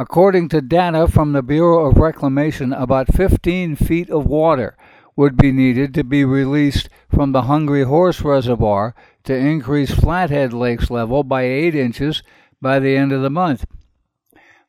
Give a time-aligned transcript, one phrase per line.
[0.00, 4.78] According to data from the Bureau of Reclamation, about 15 feet of water
[5.14, 10.90] would be needed to be released from the Hungry Horse Reservoir to increase Flathead Lake's
[10.90, 12.22] level by 8 inches
[12.62, 13.66] by the end of the month.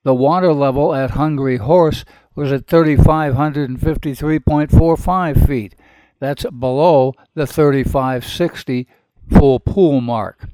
[0.04, 2.04] The water level at Hungry Horse
[2.36, 5.76] was at 3,553.45 feet.
[6.20, 8.86] That's below the 3,560
[9.30, 10.50] full pool mark.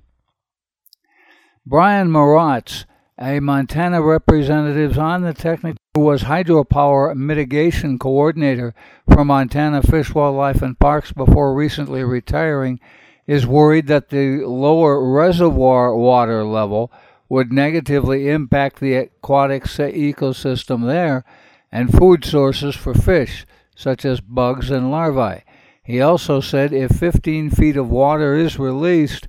[1.66, 2.86] Brian Marotz
[3.20, 8.76] a Montana representative on the technical who was hydropower mitigation coordinator
[9.12, 12.80] for Montana Fish, Wildlife, and Parks before recently retiring,
[13.26, 16.92] is worried that the lower reservoir water level
[17.30, 21.26] would negatively impact the aquatic ecosystem there
[21.72, 23.46] and food sources for fish,
[23.76, 25.44] such as bugs and larvae.
[25.84, 29.28] He also said if 15 feet of water is released,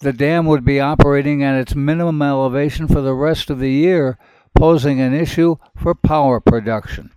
[0.00, 4.18] the dam would be operating at its minimum elevation for the rest of the year,
[4.54, 7.10] posing an issue for power production.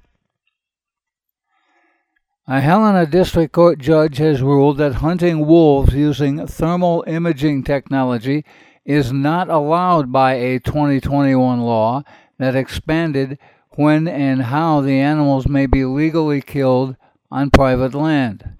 [2.47, 8.44] A Helena District Court judge has ruled that hunting wolves using thermal imaging technology
[8.86, 12.02] is not allowed by a 2021 law
[12.39, 13.37] that expanded
[13.76, 16.95] when and how the animals may be legally killed
[17.30, 18.55] on private land.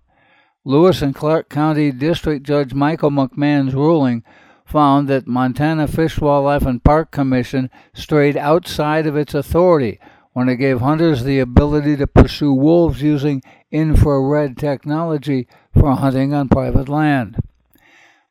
[0.70, 4.24] Lewis and Clark County District Judge Michael McMahon's ruling
[4.64, 10.00] found that Montana Fish, Wildlife, and Park Commission strayed outside of its authority
[10.34, 13.42] when it gave hunters the ability to pursue wolves using
[13.72, 17.40] infrared technology for hunting on private land.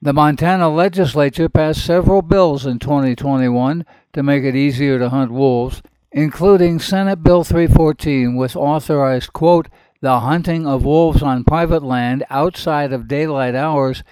[0.00, 5.82] The Montana legislature passed several bills in 2021 to make it easier to hunt wolves,
[6.12, 9.66] including Senate Bill 314, which authorized, quote,
[10.00, 14.02] the hunting of wolves on private land outside of daylight hours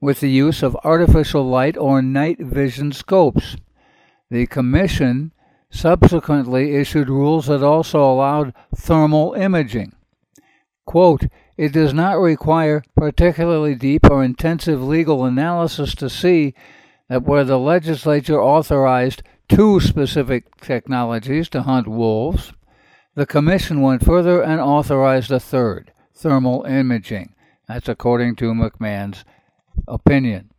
[0.00, 3.56] with the use of artificial light or night vision scopes.
[4.30, 5.32] The Commission
[5.70, 9.92] subsequently issued rules that also allowed thermal imaging.
[10.86, 16.54] Quote, it does not require particularly deep or intensive legal analysis to see
[17.08, 22.52] that where the legislature authorized two specific technologies to hunt wolves,
[23.14, 27.34] the Commission went further and authorized a third, thermal imaging.
[27.68, 29.24] That's according to McMahon's
[29.86, 30.50] opinion.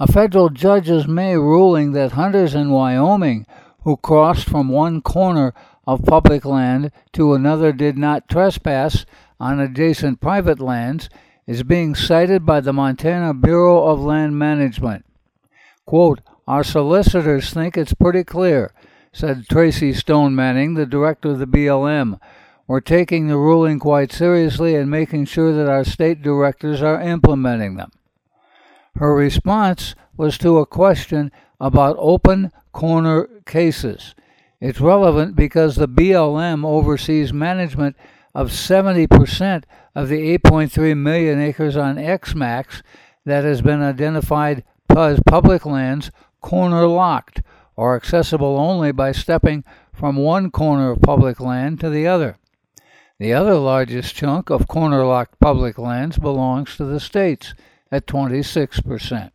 [0.00, 3.46] A federal judge's May ruling that hunters in Wyoming
[3.82, 5.54] who crossed from one corner
[5.86, 9.06] of public land to another did not trespass
[9.40, 11.08] on adjacent private lands
[11.46, 15.04] is being cited by the Montana Bureau of Land Management.
[15.86, 18.72] Quote, Our solicitors think it's pretty clear
[19.12, 22.20] said Tracy Stone Manning, the director of the BLM.
[22.66, 27.76] We're taking the ruling quite seriously and making sure that our state directors are implementing
[27.76, 27.90] them.
[28.96, 34.14] Her response was to a question about open corner cases.
[34.60, 37.96] It's relevant because the BLM oversees management
[38.34, 39.64] of 70%
[39.94, 42.82] of the 8.3 million acres onX Maps
[43.24, 44.64] that has been identified
[44.96, 46.10] as public lands
[46.40, 47.42] corner locked
[47.78, 49.62] or accessible only by stepping
[49.92, 52.36] from one corner of public land to the other.
[53.20, 57.54] The other largest chunk of corner locked public lands belongs to the states
[57.92, 59.30] at 26%.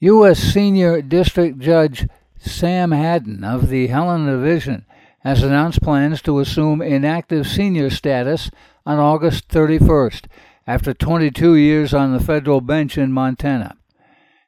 [0.00, 0.38] U.S.
[0.38, 2.06] Senior District Judge
[2.38, 4.84] Sam Haddon of the Helena Division
[5.20, 8.50] has announced plans to assume inactive senior status
[8.84, 10.26] on August 31st
[10.66, 13.78] after 22 years on the federal bench in Montana.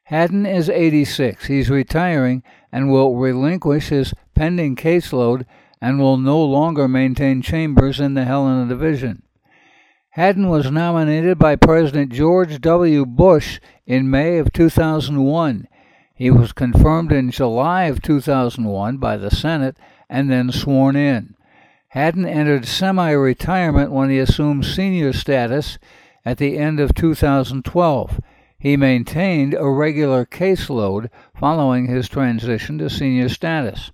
[0.07, 1.47] Haddon is 86.
[1.47, 5.45] He's retiring and will relinquish his pending caseload
[5.81, 9.23] and will no longer maintain chambers in the Helena Division.
[10.11, 13.05] Haddon was nominated by President George W.
[13.05, 15.67] Bush in May of 2001.
[16.15, 19.75] He was confirmed in July of 2001 by the Senate
[20.09, 21.35] and then sworn in.
[21.89, 25.77] Haddon entered semi retirement when he assumed senior status
[26.23, 28.21] at the end of 2012.
[28.59, 33.91] He maintained a regular caseload following his transition to senior status.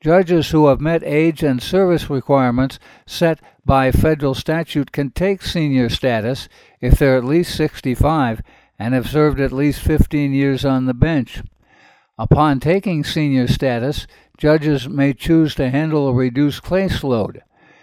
[0.00, 5.88] Judges who have met age and service requirements set by federal statute can take senior
[5.88, 6.48] status
[6.80, 8.40] if they're at least 65
[8.78, 11.42] and have served at least 15 years on the bench.
[12.18, 14.06] Upon taking senior status,
[14.38, 17.40] judges may choose to handle a reduced caseload.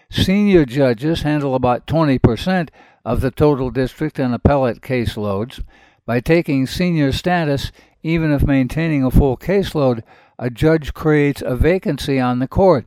[0.10, 2.70] Senior judges handle about 20%
[3.06, 5.64] of the total district and appellate caseloads.
[6.06, 7.72] By taking senior status,
[8.02, 10.04] even if maintaining a full caseload,
[10.38, 12.86] a judge creates a vacancy on the court.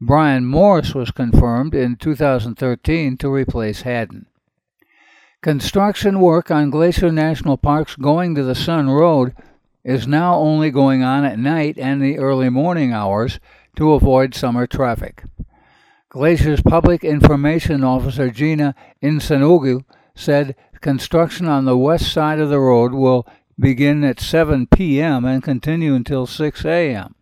[0.00, 4.26] Brian Morris was confirmed in 2013 to replace Haddon.
[5.40, 9.34] Construction work on Glacier National Park's Going to the Sun Road
[9.84, 13.38] is now only going on at night and the early morning hours
[13.76, 15.24] to avoid summer traffic.
[16.14, 19.84] Glacier's public information officer Gina Insanugu
[20.14, 23.26] said construction on the west side of the road will
[23.58, 25.24] begin at 7 p.m.
[25.24, 27.16] and continue until 6 a.m.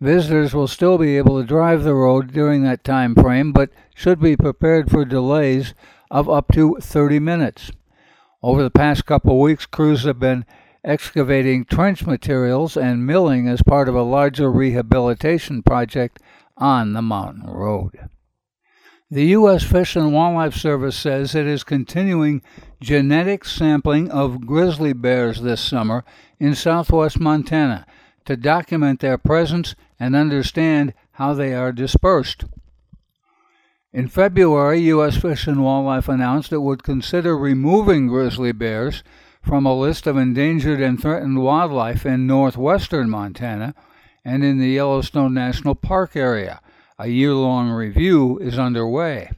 [0.00, 4.18] Visitors will still be able to drive the road during that time frame, but should
[4.18, 5.72] be prepared for delays
[6.10, 7.70] of up to 30 minutes.
[8.42, 10.44] Over the past couple of weeks, crews have been
[10.82, 16.20] excavating trench materials and milling as part of a larger rehabilitation project
[16.58, 18.08] on the mountain road.
[19.10, 19.62] The U.S.
[19.62, 22.42] Fish and Wildlife Service says it is continuing
[22.80, 26.04] genetic sampling of grizzly bears this summer
[26.38, 27.86] in southwest Montana
[28.26, 32.44] to document their presence and understand how they are dispersed.
[33.90, 35.16] In February, U.S.
[35.16, 39.02] Fish and Wildlife announced it would consider removing grizzly bears
[39.40, 43.74] from a list of endangered and threatened wildlife in northwestern Montana
[44.24, 46.60] and in the Yellowstone National Park area.
[46.98, 49.30] A year long review is underway.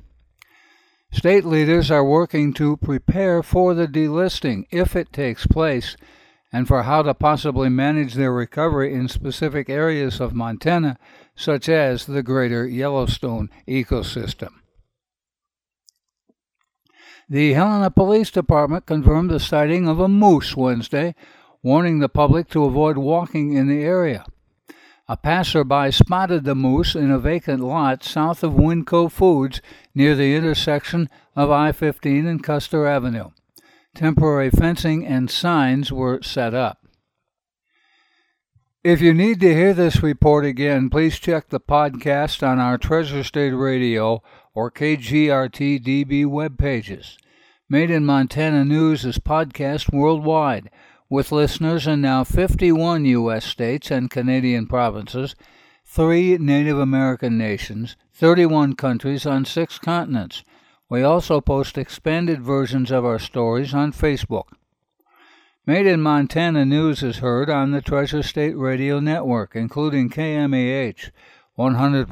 [1.13, 5.97] State leaders are working to prepare for the delisting if it takes place
[6.53, 10.99] and for how to possibly manage their recovery in specific areas of Montana,
[11.37, 14.51] such as the greater Yellowstone ecosystem.
[17.29, 21.15] The Helena Police Department confirmed the sighting of a moose Wednesday,
[21.63, 24.25] warning the public to avoid walking in the area.
[25.11, 29.61] A passerby spotted the moose in a vacant lot south of Winco Foods
[29.93, 33.31] near the intersection of I 15 and Custer Avenue.
[33.93, 36.87] Temporary fencing and signs were set up.
[38.85, 43.25] If you need to hear this report again, please check the podcast on our Treasure
[43.25, 44.23] State Radio
[44.55, 47.19] or KGRT DB web pages.
[47.69, 50.71] Made in Montana News is podcast worldwide,
[51.11, 53.45] with listeners in now 51 U.S.
[53.45, 55.35] states and Canadian provinces,
[55.85, 60.45] three Native American nations, 31 countries on six continents.
[60.89, 64.45] We also post expanded versions of our stories on Facebook.
[65.67, 71.11] Made in Montana News is heard on the Treasure State Radio Network, including KMAH,
[71.59, 72.07] 100.1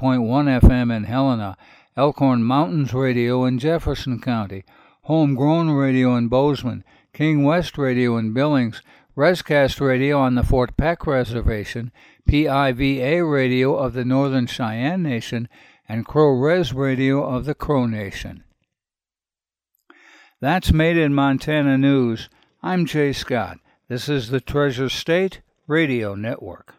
[0.61, 1.57] FM in Helena,
[1.97, 4.65] Elkhorn Mountains Radio in Jefferson County,
[5.03, 6.85] Homegrown Radio in Bozeman,
[7.19, 8.81] King West Radio in Billings,
[9.17, 11.91] Rescast Radio on the Fort Peck Reservation,
[12.29, 15.49] PIVA Radio of the Northern Cheyenne Nation,
[15.89, 18.45] and Crow Res Radio of the Crow Nation.
[20.41, 22.29] That's Made in Montana News.
[22.63, 23.59] I'm Jay Scott.
[23.89, 26.77] This is the Treasure State Radio Network.